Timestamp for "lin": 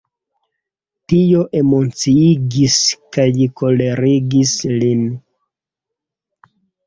4.79-5.05